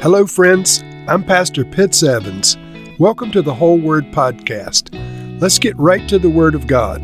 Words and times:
Hello, 0.00 0.28
friends. 0.28 0.84
I'm 1.08 1.24
Pastor 1.24 1.64
Pitts 1.64 2.04
Evans. 2.04 2.56
Welcome 3.00 3.32
to 3.32 3.42
the 3.42 3.54
Whole 3.54 3.80
Word 3.80 4.04
Podcast. 4.12 4.94
Let's 5.40 5.58
get 5.58 5.76
right 5.76 6.08
to 6.08 6.20
the 6.20 6.30
Word 6.30 6.54
of 6.54 6.68
God. 6.68 7.02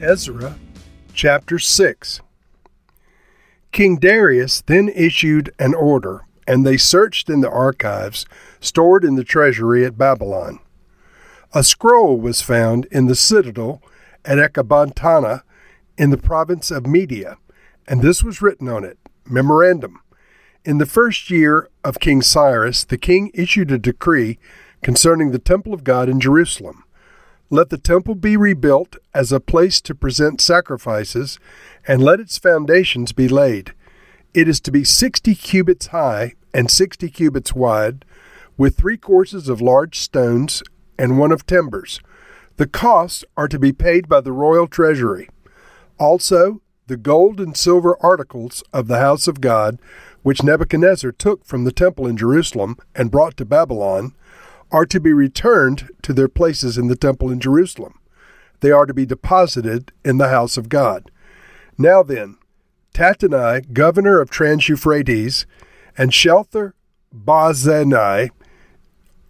Ezra 0.00 0.56
chapter 1.12 1.58
6. 1.58 2.22
King 3.70 3.98
Darius 3.98 4.62
then 4.62 4.88
issued 4.88 5.52
an 5.58 5.74
order, 5.74 6.24
and 6.46 6.64
they 6.64 6.78
searched 6.78 7.28
in 7.28 7.42
the 7.42 7.50
archives 7.50 8.24
stored 8.58 9.04
in 9.04 9.16
the 9.16 9.22
treasury 9.22 9.84
at 9.84 9.98
Babylon. 9.98 10.58
A 11.52 11.62
scroll 11.62 12.16
was 12.16 12.40
found 12.40 12.86
in 12.86 13.08
the 13.08 13.14
citadel 13.14 13.82
at 14.24 14.38
Ecbatana 14.38 15.42
in 15.98 16.08
the 16.08 16.16
province 16.16 16.70
of 16.70 16.86
Media, 16.86 17.36
and 17.86 18.00
this 18.00 18.24
was 18.24 18.40
written 18.40 18.70
on 18.70 18.84
it 18.84 18.98
Memorandum 19.26 20.00
in 20.66 20.78
the 20.78 20.84
first 20.84 21.30
year 21.30 21.70
of 21.84 22.00
King 22.00 22.20
Cyrus, 22.20 22.82
the 22.82 22.98
king 22.98 23.30
issued 23.32 23.70
a 23.70 23.78
decree 23.78 24.36
concerning 24.82 25.30
the 25.30 25.38
temple 25.38 25.72
of 25.72 25.84
God 25.84 26.08
in 26.08 26.18
Jerusalem. 26.18 26.82
Let 27.50 27.70
the 27.70 27.78
temple 27.78 28.16
be 28.16 28.36
rebuilt 28.36 28.96
as 29.14 29.30
a 29.30 29.38
place 29.38 29.80
to 29.82 29.94
present 29.94 30.40
sacrifices, 30.40 31.38
and 31.86 32.02
let 32.02 32.18
its 32.18 32.36
foundations 32.36 33.12
be 33.12 33.28
laid. 33.28 33.74
It 34.34 34.48
is 34.48 34.60
to 34.62 34.72
be 34.72 34.82
sixty 34.82 35.36
cubits 35.36 35.86
high 35.86 36.34
and 36.52 36.68
sixty 36.68 37.10
cubits 37.10 37.54
wide, 37.54 38.04
with 38.56 38.76
three 38.76 38.96
courses 38.96 39.48
of 39.48 39.60
large 39.60 40.00
stones 40.00 40.64
and 40.98 41.16
one 41.16 41.30
of 41.30 41.46
timbers. 41.46 42.00
The 42.56 42.66
costs 42.66 43.24
are 43.36 43.48
to 43.48 43.58
be 43.60 43.72
paid 43.72 44.08
by 44.08 44.20
the 44.20 44.32
royal 44.32 44.66
treasury. 44.66 45.28
Also, 46.00 46.60
the 46.88 46.96
gold 46.96 47.40
and 47.40 47.56
silver 47.56 47.96
articles 48.00 48.64
of 48.72 48.88
the 48.88 48.98
house 48.98 49.28
of 49.28 49.40
God 49.40 49.78
which 50.26 50.42
Nebuchadnezzar 50.42 51.12
took 51.12 51.44
from 51.44 51.62
the 51.62 51.70
temple 51.70 52.04
in 52.04 52.16
Jerusalem 52.16 52.78
and 52.96 53.12
brought 53.12 53.36
to 53.36 53.44
Babylon, 53.44 54.12
are 54.72 54.84
to 54.84 54.98
be 54.98 55.12
returned 55.12 55.88
to 56.02 56.12
their 56.12 56.26
places 56.26 56.76
in 56.76 56.88
the 56.88 56.96
temple 56.96 57.30
in 57.30 57.38
Jerusalem. 57.38 58.00
They 58.58 58.72
are 58.72 58.86
to 58.86 58.92
be 58.92 59.06
deposited 59.06 59.92
in 60.04 60.18
the 60.18 60.30
house 60.30 60.56
of 60.56 60.68
God. 60.68 61.12
Now 61.78 62.02
then, 62.02 62.38
Tattenai, 62.92 63.72
governor 63.72 64.20
of 64.20 64.28
Trans 64.28 64.68
Euphrates, 64.68 65.46
and 65.96 66.10
Shethar 66.10 66.72
Bozenai, 67.14 68.30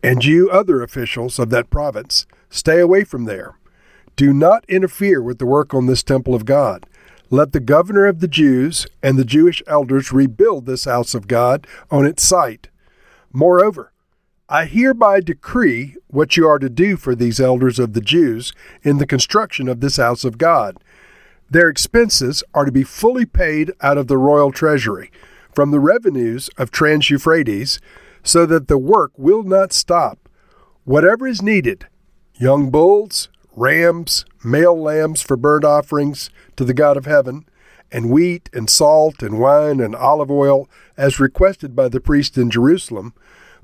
and 0.03 0.25
you 0.25 0.49
other 0.49 0.83
officials 0.83 1.39
of 1.39 1.51
that 1.51 1.69
province, 1.69 2.27
stay 2.49 2.81
away 2.81 3.05
from 3.05 3.27
there. 3.27 3.59
Do 4.17 4.33
not 4.33 4.65
interfere 4.67 5.21
with 5.21 5.41
the 5.41 5.45
work 5.45 5.75
on 5.75 5.85
this 5.85 6.03
temple 6.03 6.35
of 6.35 6.47
God. 6.47 6.87
Let 7.29 7.53
the 7.53 7.61
governor 7.61 8.07
of 8.07 8.21
the 8.21 8.29
Jews 8.29 8.87
and 9.03 9.19
the 9.19 9.25
Jewish 9.25 9.63
elders 9.67 10.13
rebuild 10.13 10.67
this 10.67 10.85
house 10.85 11.15
of 11.15 11.27
God 11.27 11.67
on 11.91 12.07
its 12.07 12.23
site. 12.23 12.69
Moreover, 13.33 13.93
I 14.49 14.67
hereby 14.67 15.21
decree 15.21 15.97
what 16.07 16.37
you 16.37 16.47
are 16.49 16.61
to 16.61 16.69
do 16.69 16.97
for 16.97 17.17
these 17.17 17.41
elders 17.41 17.81
of 17.81 17.95
the 17.95 18.01
Jews 18.01 18.53
in 18.83 18.99
the 18.99 19.07
construction 19.07 19.69
of 19.69 19.81
this 19.81 19.97
house 19.97 20.25
of 20.25 20.39
God. 20.39 20.77
Their 21.51 21.69
expenses 21.69 22.45
are 22.55 22.65
to 22.65 22.71
be 22.71 22.85
fully 22.85 23.27
paid 23.27 23.73
out 23.81 23.99
of 23.99 24.07
the 24.07 24.19
royal 24.19 24.53
treasury, 24.53 25.11
from 25.53 25.73
the 25.73 25.81
revenues 25.81 26.49
of 26.57 26.71
Trans 26.71 27.11
Euphrates, 27.11 27.81
so 28.23 28.47
that 28.47 28.69
the 28.69 28.79
work 28.79 29.11
will 29.17 29.43
not 29.43 29.73
stop. 29.73 30.29
Whatever 30.85 31.27
is 31.27 31.43
needed 31.43 31.87
young 32.39 32.71
bulls, 32.71 33.29
rams, 33.57 34.27
male 34.45 34.79
lambs 34.79 35.23
for 35.23 35.37
burnt 35.37 35.65
offerings 35.65 36.31
to 36.57 36.65
the 36.65 36.75
God 36.75 36.97
of 36.97 37.07
heaven, 37.07 37.47
and 37.91 38.11
wheat 38.11 38.51
and 38.53 38.69
salt 38.69 39.23
and 39.23 39.41
wine 39.41 39.81
and 39.81 39.97
olive 39.97 40.31
oil, 40.31 40.69
as 40.97 41.19
requested 41.19 41.75
by 41.75 41.89
the 41.89 42.01
priest 42.01 42.37
in 42.37 42.51
Jerusalem, 42.51 43.15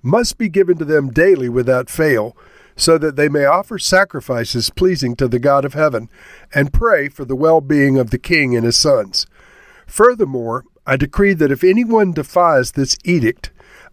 must 0.02 0.38
be 0.38 0.48
given 0.48 0.78
to 0.78 0.84
them 0.84 1.10
daily 1.10 1.48
without 1.48 1.90
fail, 1.90 2.36
so 2.74 2.96
that 2.96 3.16
they 3.16 3.28
may 3.28 3.44
offer 3.44 3.78
sacrifices 3.78 4.70
pleasing 4.70 5.14
to 5.16 5.28
the 5.28 5.38
God 5.38 5.64
of 5.64 5.74
heaven, 5.74 6.08
and 6.54 6.72
pray 6.72 7.08
for 7.08 7.26
the 7.26 7.36
well 7.36 7.60
being 7.60 7.98
of 7.98 8.10
the 8.10 8.18
king 8.18 8.56
and 8.56 8.64
his 8.64 8.76
sons. 8.76 9.26
Furthermore, 9.86 10.64
I 10.86 10.96
decree 10.96 11.34
that 11.34 11.52
if 11.52 11.62
anyone 11.62 12.12
defies 12.12 12.72
this 12.72 12.96
edict, 13.04 13.50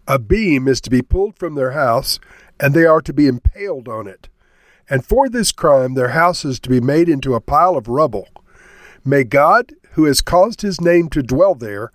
a 0.08 0.18
beam 0.18 0.66
is 0.66 0.80
to 0.80 0.90
be 0.90 1.02
pulled 1.02 1.38
from 1.38 1.54
their 1.54 1.72
house, 1.72 2.18
and 2.58 2.72
they 2.72 2.86
are 2.86 3.02
to 3.02 3.12
be 3.12 3.26
impaled 3.26 3.86
on 3.86 4.06
it 4.06 4.28
and 4.90 5.06
for 5.06 5.28
this 5.28 5.52
crime 5.52 5.94
their 5.94 6.10
house 6.10 6.44
is 6.44 6.58
to 6.60 6.68
be 6.68 6.80
made 6.80 7.08
into 7.08 7.34
a 7.34 7.40
pile 7.40 7.76
of 7.76 7.88
rubble. 7.88 8.28
May 9.04 9.24
God, 9.24 9.72
who 9.92 10.04
has 10.04 10.20
caused 10.20 10.60
his 10.60 10.80
name 10.80 11.08
to 11.10 11.22
dwell 11.22 11.54
there, 11.54 11.90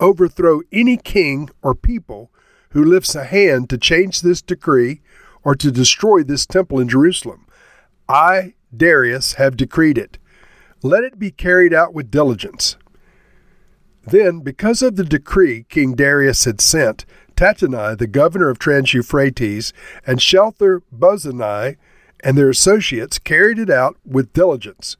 overthrow 0.00 0.62
any 0.72 0.96
king 0.96 1.50
or 1.60 1.74
people 1.74 2.30
who 2.70 2.84
lifts 2.84 3.14
a 3.14 3.24
hand 3.24 3.68
to 3.70 3.78
change 3.78 4.20
this 4.20 4.40
decree 4.40 5.00
or 5.42 5.54
to 5.56 5.70
destroy 5.70 6.22
this 6.22 6.46
temple 6.46 6.78
in 6.78 6.88
Jerusalem. 6.88 7.46
I, 8.08 8.54
Darius, 8.74 9.34
have 9.34 9.56
decreed 9.56 9.98
it. 9.98 10.18
Let 10.82 11.04
it 11.04 11.18
be 11.18 11.30
carried 11.30 11.74
out 11.74 11.94
with 11.94 12.10
diligence. 12.10 12.76
Then, 14.06 14.40
because 14.40 14.82
of 14.82 14.96
the 14.96 15.04
decree 15.04 15.64
King 15.68 15.94
Darius 15.94 16.44
had 16.44 16.60
sent, 16.60 17.04
Tattenai, 17.34 17.98
the 17.98 18.06
governor 18.06 18.48
of 18.48 18.58
Trans 18.58 18.94
Euphrates, 18.94 19.72
and 20.06 20.20
Shethar 20.20 20.82
Bozenai, 20.96 21.76
and 22.20 22.36
their 22.36 22.50
associates 22.50 23.18
carried 23.18 23.58
it 23.58 23.70
out 23.70 23.96
with 24.04 24.32
diligence. 24.32 24.96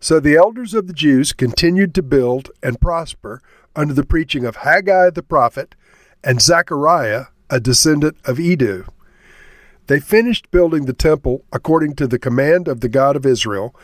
So 0.00 0.20
the 0.20 0.36
elders 0.36 0.74
of 0.74 0.86
the 0.86 0.92
Jews 0.92 1.32
continued 1.32 1.94
to 1.94 2.02
build 2.02 2.50
and 2.62 2.80
prosper 2.80 3.42
under 3.74 3.94
the 3.94 4.04
preaching 4.04 4.44
of 4.44 4.56
Haggai 4.56 5.10
the 5.10 5.22
prophet 5.22 5.74
and 6.22 6.40
Zechariah, 6.40 7.26
a 7.50 7.60
descendant 7.60 8.16
of 8.24 8.40
Iddo. 8.40 8.86
They 9.86 10.00
finished 10.00 10.50
building 10.50 10.86
the 10.86 10.92
temple 10.92 11.44
according 11.52 11.94
to 11.96 12.06
the 12.06 12.18
command 12.18 12.66
of 12.66 12.80
the 12.80 12.88
God 12.88 13.14
of 13.14 13.24
Israel 13.24 13.74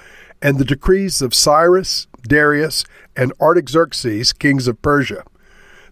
and 0.40 0.58
the 0.58 0.64
decrees 0.64 1.22
of 1.22 1.34
Cyrus, 1.34 2.08
Darius, 2.22 2.84
and 3.16 3.32
Artaxerxes, 3.40 4.32
kings 4.32 4.66
of 4.66 4.82
Persia. 4.82 5.24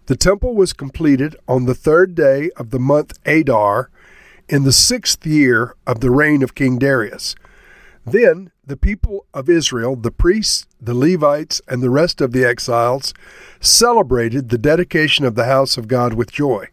The 0.07 0.17
temple 0.17 0.55
was 0.55 0.73
completed 0.73 1.37
on 1.47 1.65
the 1.65 1.75
third 1.75 2.15
day 2.15 2.49
of 2.57 2.71
the 2.71 2.79
month 2.79 3.17
Adar 3.25 3.89
in 4.51 4.63
the 4.65 4.73
sixth 4.73 5.25
year 5.25 5.75
of 5.87 6.01
the 6.01 6.11
reign 6.11 6.43
of 6.43 6.55
King 6.55 6.77
Darius. 6.77 7.35
Then 8.05 8.51
the 8.65 8.75
people 8.75 9.25
of 9.33 9.49
Israel, 9.49 9.95
the 9.95 10.11
priests, 10.11 10.67
the 10.79 10.93
Levites, 10.93 11.61
and 11.69 11.81
the 11.81 11.89
rest 11.89 12.19
of 12.19 12.33
the 12.33 12.43
exiles, 12.43 13.13
celebrated 13.61 14.49
the 14.49 14.57
dedication 14.57 15.23
of 15.23 15.35
the 15.35 15.45
house 15.45 15.77
of 15.77 15.87
God 15.87 16.15
with 16.15 16.33
joy. 16.33 16.67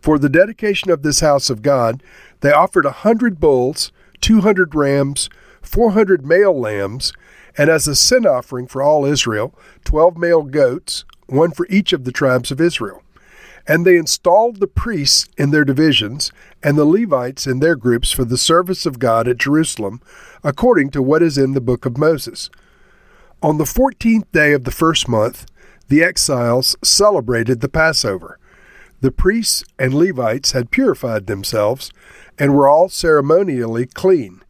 For 0.00 0.18
the 0.18 0.30
dedication 0.30 0.90
of 0.90 1.02
this 1.02 1.20
house 1.20 1.50
of 1.50 1.60
God, 1.60 2.02
they 2.40 2.52
offered 2.52 2.86
a 2.86 2.90
hundred 2.90 3.38
bulls, 3.38 3.92
two 4.22 4.40
hundred 4.40 4.74
rams, 4.74 5.28
four 5.60 5.90
hundred 5.90 6.24
male 6.24 6.58
lambs, 6.58 7.12
and 7.58 7.68
as 7.68 7.86
a 7.86 7.94
sin 7.94 8.26
offering 8.26 8.66
for 8.66 8.80
all 8.80 9.04
Israel, 9.04 9.54
twelve 9.84 10.16
male 10.16 10.42
goats, 10.42 11.04
one 11.26 11.50
for 11.50 11.66
each 11.68 11.92
of 11.92 12.04
the 12.04 12.12
tribes 12.12 12.50
of 12.50 12.62
Israel. 12.62 13.02
And 13.70 13.86
they 13.86 13.96
installed 13.96 14.58
the 14.58 14.66
priests 14.66 15.28
in 15.38 15.52
their 15.52 15.64
divisions 15.64 16.32
and 16.60 16.76
the 16.76 16.84
Levites 16.84 17.46
in 17.46 17.60
their 17.60 17.76
groups 17.76 18.10
for 18.10 18.24
the 18.24 18.36
service 18.36 18.84
of 18.84 18.98
God 18.98 19.28
at 19.28 19.38
Jerusalem, 19.38 20.00
according 20.42 20.90
to 20.90 21.00
what 21.00 21.22
is 21.22 21.38
in 21.38 21.52
the 21.52 21.60
book 21.60 21.86
of 21.86 21.96
Moses. 21.96 22.50
On 23.40 23.58
the 23.58 23.64
fourteenth 23.64 24.30
day 24.32 24.54
of 24.54 24.64
the 24.64 24.72
first 24.72 25.08
month, 25.08 25.46
the 25.86 26.02
exiles 26.02 26.74
celebrated 26.82 27.60
the 27.60 27.68
Passover. 27.68 28.40
The 29.02 29.12
priests 29.12 29.62
and 29.78 29.94
Levites 29.94 30.50
had 30.50 30.72
purified 30.72 31.28
themselves 31.28 31.92
and 32.40 32.56
were 32.56 32.66
all 32.66 32.88
ceremonially 32.88 33.86
clean. 33.86 34.42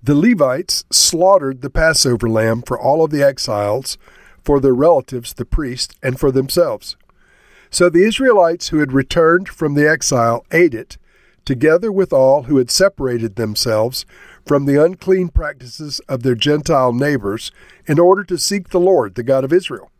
The 0.00 0.14
Levites 0.14 0.84
slaughtered 0.92 1.60
the 1.60 1.70
Passover 1.70 2.30
lamb 2.30 2.62
for 2.62 2.78
all 2.78 3.04
of 3.04 3.10
the 3.10 3.24
exiles, 3.24 3.98
for 4.44 4.60
their 4.60 4.74
relatives, 4.74 5.34
the 5.34 5.44
priests, 5.44 5.92
and 6.04 6.20
for 6.20 6.30
themselves. 6.30 6.96
So 7.74 7.88
the 7.88 8.06
Israelites 8.06 8.68
who 8.68 8.78
had 8.78 8.92
returned 8.92 9.48
from 9.48 9.74
the 9.74 9.90
exile 9.90 10.46
ate 10.52 10.74
it, 10.74 10.96
together 11.44 11.90
with 11.90 12.12
all 12.12 12.44
who 12.44 12.58
had 12.58 12.70
separated 12.70 13.34
themselves 13.34 14.06
from 14.46 14.64
the 14.64 14.80
unclean 14.80 15.30
practices 15.30 15.98
of 16.08 16.22
their 16.22 16.36
Gentile 16.36 16.92
neighbors, 16.92 17.50
in 17.84 17.98
order 17.98 18.22
to 18.22 18.38
seek 18.38 18.68
the 18.68 18.78
Lord, 18.78 19.16
the 19.16 19.24
God 19.24 19.42
of 19.42 19.52
Israel. 19.52 19.90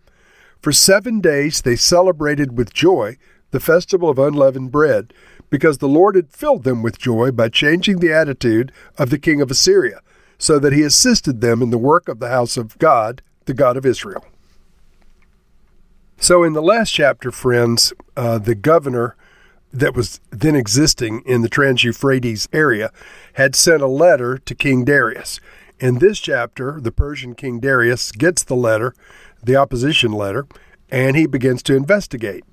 For 0.62 0.70
seven 0.70 1.20
days 1.20 1.62
they 1.62 1.75
celebrated 1.75 2.56
with 2.56 2.72
joy 2.72 3.16
the 3.50 3.58
festival 3.58 4.08
of 4.08 4.20
unleavened 4.20 4.70
bread, 4.70 5.12
because 5.50 5.78
the 5.78 5.88
Lord 5.88 6.14
had 6.14 6.31
filled 6.31 6.62
them 6.62 6.81
with 6.81 6.96
joy 6.96 7.32
by 7.32 7.48
changing 7.48 7.98
the 7.98 8.12
attitude 8.12 8.70
of 8.96 9.10
the 9.10 9.19
king 9.19 9.40
of 9.40 9.50
Assyria, 9.50 9.98
so 10.38 10.60
that 10.60 10.72
he 10.72 10.82
assisted 10.82 11.40
them 11.40 11.60
in 11.60 11.70
the 11.70 11.78
work 11.78 12.08
of 12.08 12.20
the 12.20 12.28
house 12.28 12.56
of 12.56 12.78
God, 12.78 13.20
the 13.46 13.52
God 13.52 13.76
of 13.76 13.84
Israel. 13.84 14.25
So, 16.24 16.42
in 16.42 16.54
the 16.54 16.62
last 16.62 16.90
chapter, 16.90 17.30
friends, 17.30 17.92
uh, 18.16 18.38
the 18.38 18.54
governor 18.54 19.14
that 19.70 19.94
was 19.94 20.22
then 20.30 20.56
existing 20.56 21.22
in 21.26 21.42
the 21.42 21.50
Trans 21.50 21.84
Euphrates 21.84 22.48
area 22.50 22.90
had 23.34 23.54
sent 23.54 23.82
a 23.82 23.86
letter 23.86 24.38
to 24.38 24.54
King 24.54 24.86
Darius. 24.86 25.38
In 25.78 25.98
this 25.98 26.18
chapter, 26.18 26.80
the 26.80 26.90
Persian 26.90 27.34
King 27.34 27.60
Darius 27.60 28.10
gets 28.10 28.42
the 28.42 28.56
letter, 28.56 28.94
the 29.42 29.56
opposition 29.56 30.12
letter, 30.12 30.46
and 30.90 31.14
he 31.14 31.26
begins 31.26 31.62
to 31.64 31.76
investigate. 31.76 32.44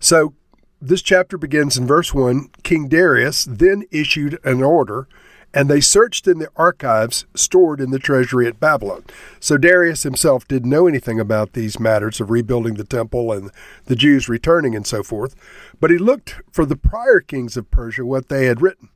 So, 0.00 0.32
this 0.80 1.02
chapter 1.02 1.36
begins 1.36 1.76
in 1.76 1.86
verse 1.86 2.14
1 2.14 2.48
King 2.62 2.88
Darius 2.88 3.44
then 3.44 3.84
issued 3.90 4.38
an 4.44 4.62
order, 4.62 5.08
and 5.54 5.70
they 5.70 5.80
searched 5.80 6.26
in 6.26 6.40
the 6.40 6.50
archives 6.56 7.24
stored 7.34 7.80
in 7.80 7.90
the 7.90 7.98
treasury 8.00 8.48
at 8.48 8.58
Babylon. 8.58 9.04
So 9.38 9.56
Darius 9.56 10.02
himself 10.02 10.46
didn't 10.48 10.68
know 10.68 10.88
anything 10.88 11.20
about 11.20 11.52
these 11.52 11.78
matters 11.78 12.20
of 12.20 12.28
rebuilding 12.28 12.74
the 12.74 12.84
temple 12.84 13.32
and 13.32 13.52
the 13.84 13.94
Jews 13.94 14.28
returning 14.28 14.74
and 14.74 14.86
so 14.86 15.04
forth, 15.04 15.36
but 15.80 15.92
he 15.92 15.96
looked 15.96 16.42
for 16.50 16.66
the 16.66 16.76
prior 16.76 17.20
kings 17.20 17.56
of 17.56 17.70
Persia 17.70 18.04
what 18.04 18.28
they 18.28 18.46
had 18.46 18.60
written. 18.60 18.88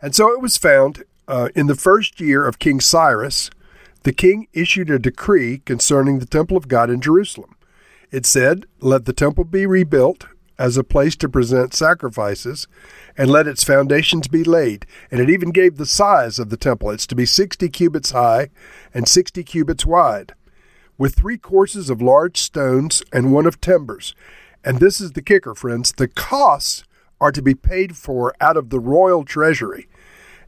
And 0.00 0.14
so 0.14 0.32
it 0.32 0.40
was 0.40 0.56
found 0.56 1.02
uh, 1.26 1.48
in 1.56 1.66
the 1.66 1.74
first 1.74 2.20
year 2.20 2.46
of 2.46 2.60
King 2.60 2.80
Cyrus, 2.80 3.50
the 4.04 4.12
king 4.12 4.46
issued 4.52 4.90
a 4.90 4.98
decree 5.00 5.58
concerning 5.58 6.20
the 6.20 6.26
temple 6.26 6.56
of 6.56 6.68
God 6.68 6.88
in 6.88 7.00
Jerusalem. 7.00 7.56
It 8.12 8.24
said, 8.24 8.66
Let 8.80 9.04
the 9.04 9.12
temple 9.12 9.44
be 9.44 9.66
rebuilt 9.66 10.26
as 10.58 10.76
a 10.76 10.84
place 10.84 11.14
to 11.16 11.28
present 11.28 11.72
sacrifices, 11.72 12.66
and 13.16 13.30
let 13.30 13.46
its 13.46 13.62
foundations 13.62 14.26
be 14.28 14.42
laid. 14.42 14.86
And 15.10 15.20
it 15.20 15.30
even 15.30 15.50
gave 15.50 15.76
the 15.76 15.86
size 15.86 16.38
of 16.38 16.50
the 16.50 16.56
temple. 16.56 16.90
It's 16.90 17.06
to 17.06 17.14
be 17.14 17.26
sixty 17.26 17.68
cubits 17.68 18.10
high 18.10 18.50
and 18.92 19.08
sixty 19.08 19.44
cubits 19.44 19.86
wide, 19.86 20.34
with 20.96 21.14
three 21.14 21.38
courses 21.38 21.90
of 21.90 22.02
large 22.02 22.38
stones 22.38 23.02
and 23.12 23.32
one 23.32 23.46
of 23.46 23.60
timbers. 23.60 24.14
And 24.64 24.80
this 24.80 25.00
is 25.00 25.12
the 25.12 25.22
kicker, 25.22 25.54
friends 25.54 25.92
the 25.92 26.08
costs 26.08 26.84
are 27.20 27.32
to 27.32 27.42
be 27.42 27.54
paid 27.54 27.96
for 27.96 28.34
out 28.40 28.56
of 28.56 28.70
the 28.70 28.80
royal 28.80 29.24
treasury. 29.24 29.88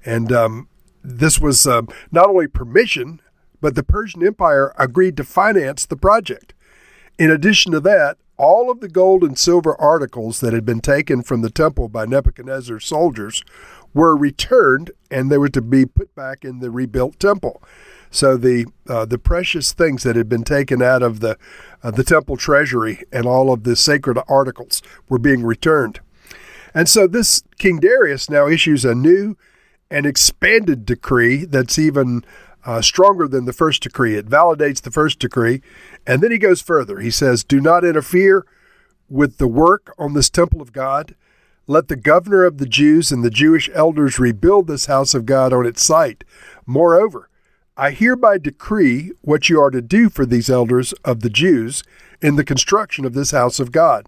And 0.04 0.32
um, 0.32 0.68
this 1.02 1.40
was 1.40 1.66
uh, 1.66 1.82
not 2.10 2.28
only 2.28 2.46
permission, 2.46 3.20
but 3.60 3.74
the 3.74 3.82
Persian 3.82 4.26
Empire 4.26 4.72
agreed 4.78 5.16
to 5.16 5.24
finance 5.24 5.86
the 5.86 5.96
project. 5.96 6.54
In 7.18 7.30
addition 7.30 7.72
to 7.72 7.80
that, 7.80 8.18
all 8.40 8.70
of 8.70 8.80
the 8.80 8.88
gold 8.88 9.22
and 9.22 9.38
silver 9.38 9.78
articles 9.78 10.40
that 10.40 10.54
had 10.54 10.64
been 10.64 10.80
taken 10.80 11.22
from 11.22 11.42
the 11.42 11.50
temple 11.50 11.90
by 11.90 12.06
Nebuchadnezzar's 12.06 12.86
soldiers 12.86 13.44
were 13.92 14.16
returned 14.16 14.90
and 15.10 15.30
they 15.30 15.36
were 15.36 15.50
to 15.50 15.60
be 15.60 15.84
put 15.84 16.14
back 16.14 16.42
in 16.42 16.60
the 16.60 16.70
rebuilt 16.70 17.20
temple. 17.20 17.62
So 18.10 18.38
the 18.38 18.66
uh, 18.88 19.04
the 19.04 19.18
precious 19.18 19.72
things 19.72 20.04
that 20.04 20.16
had 20.16 20.28
been 20.28 20.42
taken 20.42 20.80
out 20.80 21.02
of 21.02 21.20
the 21.20 21.36
uh, 21.82 21.90
the 21.90 22.02
temple 22.02 22.38
treasury 22.38 23.02
and 23.12 23.26
all 23.26 23.52
of 23.52 23.64
the 23.64 23.76
sacred 23.76 24.18
articles 24.26 24.80
were 25.08 25.18
being 25.18 25.42
returned. 25.42 26.00
And 26.74 26.88
so 26.88 27.06
this 27.06 27.42
King 27.58 27.78
Darius 27.78 28.30
now 28.30 28.48
issues 28.48 28.86
a 28.86 28.94
new 28.94 29.36
and 29.90 30.06
expanded 30.06 30.86
decree 30.86 31.44
that's 31.44 31.78
even 31.78 32.24
uh, 32.64 32.82
stronger 32.82 33.26
than 33.26 33.44
the 33.44 33.52
first 33.52 33.82
decree. 33.82 34.16
It 34.16 34.28
validates 34.28 34.80
the 34.80 34.90
first 34.90 35.18
decree. 35.18 35.62
And 36.06 36.22
then 36.22 36.30
he 36.30 36.38
goes 36.38 36.60
further. 36.62 37.00
He 37.00 37.10
says, 37.10 37.44
Do 37.44 37.60
not 37.60 37.84
interfere 37.84 38.46
with 39.08 39.38
the 39.38 39.48
work 39.48 39.94
on 39.98 40.14
this 40.14 40.30
temple 40.30 40.60
of 40.60 40.72
God. 40.72 41.14
Let 41.66 41.88
the 41.88 41.96
governor 41.96 42.44
of 42.44 42.58
the 42.58 42.66
Jews 42.66 43.12
and 43.12 43.22
the 43.22 43.30
Jewish 43.30 43.70
elders 43.72 44.18
rebuild 44.18 44.66
this 44.66 44.86
house 44.86 45.14
of 45.14 45.26
God 45.26 45.52
on 45.52 45.66
its 45.66 45.84
site. 45.84 46.24
Moreover, 46.66 47.28
I 47.76 47.92
hereby 47.92 48.38
decree 48.38 49.12
what 49.22 49.48
you 49.48 49.60
are 49.60 49.70
to 49.70 49.80
do 49.80 50.10
for 50.10 50.26
these 50.26 50.50
elders 50.50 50.92
of 51.04 51.20
the 51.20 51.30
Jews 51.30 51.82
in 52.20 52.36
the 52.36 52.44
construction 52.44 53.04
of 53.04 53.14
this 53.14 53.30
house 53.30 53.60
of 53.60 53.72
God. 53.72 54.06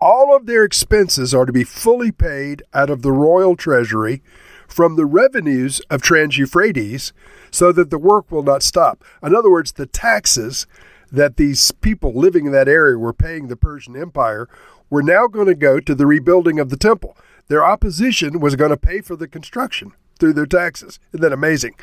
All 0.00 0.34
of 0.34 0.46
their 0.46 0.64
expenses 0.64 1.34
are 1.34 1.46
to 1.46 1.52
be 1.52 1.64
fully 1.64 2.12
paid 2.12 2.62
out 2.74 2.90
of 2.90 3.02
the 3.02 3.12
royal 3.12 3.56
treasury 3.56 4.22
from 4.68 4.94
the 4.94 5.06
revenues 5.06 5.80
of 5.90 6.02
Trans 6.02 6.38
Euphrates 6.38 7.12
so 7.50 7.72
that 7.72 7.90
the 7.90 7.98
work 7.98 8.30
will 8.30 8.42
not 8.44 8.62
stop. 8.62 9.02
In 9.22 9.34
other 9.34 9.50
words, 9.50 9.72
the 9.72 9.86
taxes 9.86 10.66
that 11.10 11.36
these 11.36 11.72
people 11.72 12.12
living 12.12 12.46
in 12.46 12.52
that 12.52 12.68
area 12.68 12.98
were 12.98 13.14
paying 13.14 13.48
the 13.48 13.56
Persian 13.56 13.96
Empire 13.96 14.48
were 14.90 15.02
now 15.02 15.26
going 15.26 15.46
to 15.46 15.54
go 15.54 15.80
to 15.80 15.94
the 15.94 16.06
rebuilding 16.06 16.60
of 16.60 16.68
the 16.68 16.76
temple. 16.76 17.16
Their 17.48 17.64
opposition 17.64 18.40
was 18.40 18.56
going 18.56 18.70
to 18.70 18.76
pay 18.76 19.00
for 19.00 19.16
the 19.16 19.26
construction 19.26 19.92
through 20.18 20.34
their 20.34 20.46
taxes. 20.46 21.00
Isn't 21.12 21.22
that 21.22 21.32
amazing? 21.32 21.74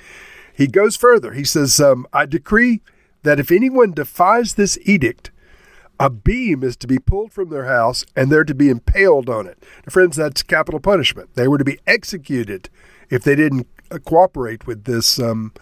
He 0.54 0.68
goes 0.68 0.96
further. 0.96 1.34
He 1.34 1.44
says, 1.44 1.80
um, 1.82 2.08
I 2.14 2.26
decree 2.26 2.82
that 3.24 3.40
if 3.40 3.52
anyone 3.52 3.92
defies 3.92 4.54
this 4.54 4.78
edict, 4.84 5.32
a 6.00 6.10
beam 6.10 6.64
is 6.64 6.76
to 6.78 6.88
be 6.88 7.00
pulled 7.00 7.32
from 7.32 7.50
their 7.50 7.66
house 7.66 8.06
and 8.16 8.32
they're 8.32 8.44
to 8.44 8.56
be 8.56 8.70
impaled 8.70 9.30
on 9.30 9.48
it. 9.48 9.58
Now, 9.86 9.92
friends, 9.92 10.16
that's 10.16 10.44
capital 10.44 10.80
punishment. 10.80 11.30
They 11.36 11.48
were 11.48 11.58
to 11.58 11.66
be 11.66 11.80
executed 11.88 12.70
if 13.10 13.24
they 13.24 13.36
didn't 13.36 13.68
uh, 13.92 14.00
cooperate 14.00 14.68
with 14.68 14.86
this 14.86 15.20
um, 15.20 15.54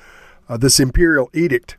uh, 0.49 0.57
this 0.57 0.79
imperial 0.79 1.29
edict. 1.33 1.77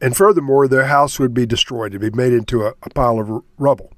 And 0.00 0.16
furthermore, 0.16 0.68
their 0.68 0.86
house 0.86 1.18
would 1.18 1.32
be 1.32 1.46
destroyed 1.46 1.92
and 1.92 2.00
be 2.00 2.10
made 2.10 2.32
into 2.32 2.62
a, 2.66 2.74
a 2.82 2.90
pile 2.90 3.18
of 3.18 3.42
rubble. 3.56 3.92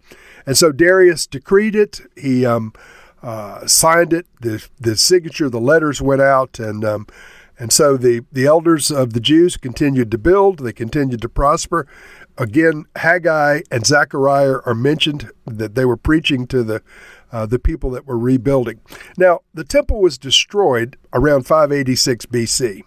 And 0.46 0.56
so 0.56 0.70
Darius 0.70 1.26
decreed 1.26 1.74
it. 1.74 2.00
He 2.16 2.46
um, 2.46 2.72
uh, 3.22 3.66
signed 3.66 4.12
it. 4.12 4.26
The 4.40 4.66
the 4.78 4.96
signature, 4.96 5.48
the 5.48 5.60
letters 5.60 6.00
went 6.00 6.22
out, 6.22 6.58
and 6.58 6.84
um, 6.84 7.06
and 7.58 7.72
so 7.72 7.96
the 7.96 8.24
the 8.32 8.46
elders 8.46 8.90
of 8.90 9.12
the 9.12 9.20
Jews 9.20 9.56
continued 9.56 10.10
to 10.12 10.18
build. 10.18 10.60
They 10.60 10.72
continued 10.72 11.20
to 11.22 11.28
prosper. 11.28 11.86
Again, 12.38 12.84
Haggai 12.96 13.62
and 13.70 13.84
Zechariah 13.84 14.58
are 14.64 14.74
mentioned 14.74 15.30
that 15.44 15.74
they 15.74 15.84
were 15.84 15.96
preaching 15.96 16.46
to 16.46 16.62
the 16.62 16.82
uh, 17.30 17.44
the 17.44 17.58
people 17.58 17.90
that 17.90 18.06
were 18.06 18.18
rebuilding. 18.18 18.80
Now, 19.18 19.40
the 19.52 19.64
temple 19.64 20.00
was 20.00 20.16
destroyed 20.16 20.96
around 21.12 21.46
586 21.46 22.24
BC, 22.26 22.82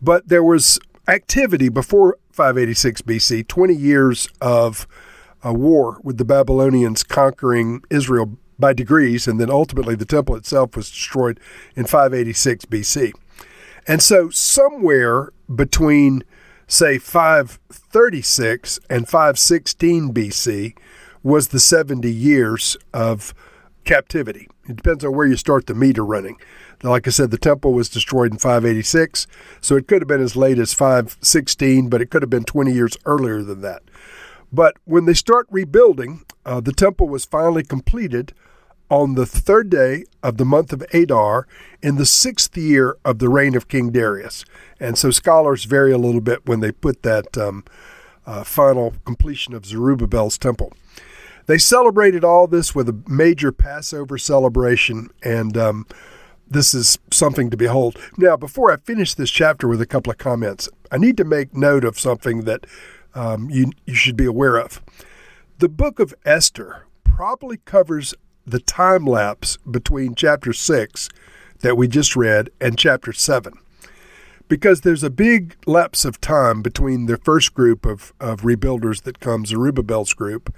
but 0.00 0.28
there 0.28 0.44
was 0.44 0.78
activity 1.08 1.68
before 1.68 2.18
586 2.30 3.02
BC, 3.02 3.48
20 3.48 3.74
years 3.74 4.28
of 4.40 4.86
a 5.42 5.52
war 5.52 5.98
with 6.02 6.18
the 6.18 6.24
Babylonians 6.24 7.02
conquering 7.02 7.82
Israel 7.90 8.36
by 8.58 8.72
degrees, 8.72 9.26
and 9.26 9.40
then 9.40 9.50
ultimately 9.50 9.94
the 9.94 10.04
temple 10.04 10.36
itself 10.36 10.76
was 10.76 10.90
destroyed 10.90 11.40
in 11.76 11.84
586 11.84 12.64
BC. 12.66 13.12
And 13.86 14.02
so, 14.02 14.30
somewhere 14.30 15.32
between, 15.54 16.24
say, 16.66 16.98
536 16.98 18.80
and 18.88 19.08
516 19.08 20.12
BC, 20.12 20.74
was 21.22 21.48
the 21.48 21.58
70 21.60 22.12
years 22.12 22.76
of 22.92 23.34
captivity. 23.84 24.48
It 24.68 24.76
depends 24.76 25.04
on 25.04 25.14
where 25.14 25.26
you 25.26 25.36
start 25.36 25.66
the 25.66 25.74
meter 25.74 26.04
running. 26.04 26.36
Like 26.82 27.06
I 27.06 27.10
said, 27.10 27.30
the 27.30 27.38
temple 27.38 27.72
was 27.72 27.88
destroyed 27.88 28.32
in 28.32 28.38
586, 28.38 29.26
so 29.60 29.74
it 29.76 29.88
could 29.88 30.02
have 30.02 30.08
been 30.08 30.20
as 30.20 30.36
late 30.36 30.58
as 30.58 30.74
516, 30.74 31.88
but 31.88 32.02
it 32.02 32.10
could 32.10 32.22
have 32.22 32.30
been 32.30 32.44
20 32.44 32.72
years 32.72 32.96
earlier 33.06 33.42
than 33.42 33.62
that. 33.62 33.82
But 34.52 34.76
when 34.84 35.06
they 35.06 35.14
start 35.14 35.46
rebuilding, 35.50 36.24
uh, 36.44 36.60
the 36.60 36.72
temple 36.72 37.08
was 37.08 37.24
finally 37.24 37.62
completed 37.62 38.34
on 38.90 39.14
the 39.14 39.26
third 39.26 39.70
day 39.70 40.04
of 40.22 40.36
the 40.36 40.44
month 40.44 40.72
of 40.72 40.84
Adar 40.92 41.46
in 41.82 41.96
the 41.96 42.06
sixth 42.06 42.56
year 42.56 42.96
of 43.04 43.18
the 43.18 43.28
reign 43.28 43.54
of 43.54 43.68
King 43.68 43.90
Darius. 43.90 44.44
And 44.78 44.98
so 44.98 45.10
scholars 45.10 45.64
vary 45.64 45.92
a 45.92 45.98
little 45.98 46.20
bit 46.20 46.46
when 46.46 46.60
they 46.60 46.72
put 46.72 47.02
that 47.02 47.36
um, 47.38 47.64
uh, 48.26 48.44
final 48.44 48.94
completion 49.04 49.54
of 49.54 49.66
Zerubbabel's 49.66 50.38
temple. 50.38 50.72
They 51.46 51.58
celebrated 51.58 52.24
all 52.24 52.46
this 52.46 52.74
with 52.74 52.88
a 52.88 53.02
major 53.06 53.52
Passover 53.52 54.16
celebration, 54.16 55.10
and 55.22 55.56
um, 55.58 55.86
this 56.48 56.72
is 56.72 56.98
something 57.10 57.50
to 57.50 57.56
behold. 57.56 57.98
Now, 58.16 58.36
before 58.36 58.72
I 58.72 58.76
finish 58.76 59.14
this 59.14 59.30
chapter 59.30 59.68
with 59.68 59.80
a 59.80 59.86
couple 59.86 60.10
of 60.10 60.18
comments, 60.18 60.68
I 60.90 60.96
need 60.96 61.16
to 61.18 61.24
make 61.24 61.54
note 61.54 61.84
of 61.84 61.98
something 61.98 62.42
that 62.42 62.66
um, 63.14 63.50
you, 63.50 63.72
you 63.84 63.94
should 63.94 64.16
be 64.16 64.24
aware 64.24 64.56
of. 64.56 64.82
The 65.58 65.68
book 65.68 66.00
of 66.00 66.14
Esther 66.24 66.86
probably 67.04 67.58
covers 67.58 68.14
the 68.46 68.60
time 68.60 69.06
lapse 69.06 69.56
between 69.68 70.14
chapter 70.14 70.52
6 70.52 71.08
that 71.60 71.76
we 71.76 71.88
just 71.88 72.14
read 72.16 72.50
and 72.60 72.78
chapter 72.78 73.12
7 73.12 73.54
because 74.48 74.82
there's 74.82 75.02
a 75.02 75.10
big 75.10 75.56
lapse 75.66 76.04
of 76.04 76.20
time 76.20 76.62
between 76.62 77.06
the 77.06 77.16
first 77.16 77.54
group 77.54 77.86
of, 77.86 78.12
of 78.20 78.42
rebuilders 78.42 79.02
that 79.02 79.20
comes, 79.20 79.48
Zerubbabel's 79.48 80.12
group, 80.12 80.54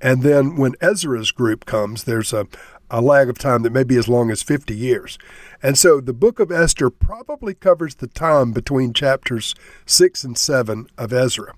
and 0.00 0.22
then 0.22 0.56
when 0.56 0.74
Ezra's 0.80 1.30
group 1.30 1.64
comes, 1.64 2.04
there's 2.04 2.32
a, 2.32 2.46
a 2.90 3.00
lag 3.00 3.28
of 3.28 3.38
time 3.38 3.62
that 3.62 3.72
may 3.72 3.84
be 3.84 3.96
as 3.96 4.08
long 4.08 4.30
as 4.30 4.42
50 4.42 4.74
years. 4.74 5.18
And 5.62 5.78
so 5.78 6.00
the 6.00 6.12
book 6.12 6.40
of 6.40 6.50
Esther 6.50 6.90
probably 6.90 7.54
covers 7.54 7.96
the 7.96 8.06
time 8.06 8.52
between 8.52 8.92
chapters 8.92 9.54
6 9.86 10.24
and 10.24 10.36
7 10.36 10.86
of 10.96 11.12
Ezra. 11.12 11.54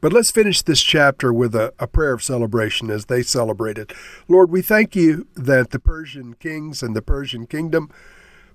But 0.00 0.12
let's 0.12 0.30
finish 0.30 0.62
this 0.62 0.80
chapter 0.80 1.32
with 1.32 1.56
a, 1.56 1.72
a, 1.80 1.88
prayer 1.88 2.12
of 2.12 2.22
celebration 2.22 2.88
as 2.88 3.06
they 3.06 3.22
celebrated. 3.22 3.92
Lord, 4.28 4.48
we 4.48 4.62
thank 4.62 4.94
you 4.94 5.26
that 5.34 5.70
the 5.70 5.80
Persian 5.80 6.34
kings 6.34 6.84
and 6.84 6.94
the 6.94 7.02
Persian 7.02 7.48
kingdom 7.48 7.90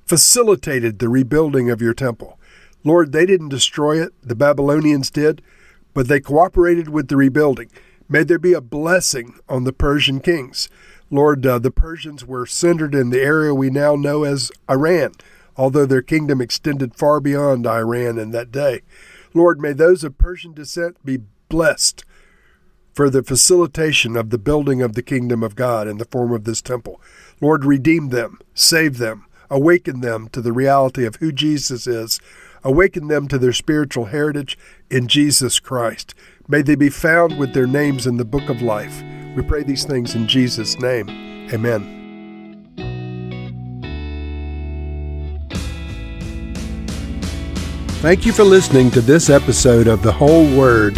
facilitated 0.06 1.00
the 1.00 1.10
rebuilding 1.10 1.70
of 1.70 1.82
your 1.82 1.94
temple. 1.94 2.40
Lord, 2.86 3.12
they 3.12 3.26
didn't 3.26 3.50
destroy 3.50 4.02
it, 4.02 4.14
the 4.22 4.36
Babylonians 4.36 5.12
did, 5.12 5.42
but 5.94 6.08
they 6.08 6.22
cooperated 6.22 6.88
with 6.88 7.10
the 7.10 7.18
rebuilding. 7.18 7.70
May 8.08 8.24
there 8.24 8.40
be 8.40 8.54
a 8.54 8.62
blessing 8.62 9.36
on 9.50 9.66
the 9.66 9.74
Persian 9.74 10.22
kings. 10.22 10.70
Lord, 11.10 11.46
uh, 11.46 11.60
the 11.60 11.72
Persians 11.72 12.26
were 12.26 12.46
centered 12.46 12.96
in 12.96 13.10
the 13.10 13.22
area 13.22 13.54
we 13.54 13.70
now 13.70 13.96
know 13.96 14.24
as 14.24 14.52
Iran, 14.70 15.12
although 15.58 15.86
their 15.86 16.02
kingdom 16.02 16.40
extended 16.40 16.96
far 16.96 17.20
beyond 17.20 17.68
Iran 17.68 18.18
in 18.18 18.32
that 18.32 18.52
day. 18.52 18.82
Lord, 19.34 19.60
may 19.60 19.74
those 19.74 20.04
of 20.04 20.18
Persian 20.18 20.54
descent 20.54 21.04
be 21.04 21.20
blessed 21.54 22.04
for 22.96 23.12
the 23.12 23.22
facilitation 23.22 24.18
of 24.18 24.32
the 24.32 24.40
building 24.40 24.82
of 24.82 24.96
the 24.96 25.04
kingdom 25.04 25.44
of 25.44 25.56
God 25.56 25.88
in 25.88 26.00
the 26.00 26.06
form 26.06 26.32
of 26.32 26.46
this 26.46 26.64
temple. 26.64 27.00
Lord, 27.40 27.64
redeem 27.64 28.10
them, 28.10 28.40
save 28.56 28.98
them, 28.98 29.28
awaken 29.52 30.02
them 30.02 30.30
to 30.30 30.42
the 30.42 30.52
reality 30.52 31.06
of 31.06 31.18
who 31.18 31.32
Jesus 31.32 31.86
is, 31.86 32.20
awaken 32.64 33.08
them 33.08 33.28
to 33.28 33.38
their 33.38 33.54
spiritual 33.54 34.06
heritage 34.06 34.58
in 34.90 35.08
Jesus 35.08 35.60
Christ. 35.60 36.16
May 36.48 36.64
they 36.64 36.74
be 36.74 36.90
found 36.90 37.38
with 37.38 37.54
their 37.54 37.68
names 37.68 38.08
in 38.08 38.18
the 38.18 38.26
book 38.26 38.50
of 38.50 38.64
life. 38.64 39.04
We 39.36 39.44
pray 39.44 39.62
these 39.62 39.86
things 39.86 40.16
in 40.16 40.28
Jesus' 40.28 40.80
name. 40.80 41.08
Amen. 41.54 42.00
Thank 48.02 48.26
you 48.26 48.34
for 48.34 48.44
listening 48.44 48.90
to 48.90 49.02
this 49.02 49.30
episode 49.30 49.88
of 49.88 50.02
The 50.02 50.12
Whole 50.12 50.58
Word. 50.58 50.98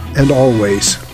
and 0.17 0.31
always. 0.31 1.10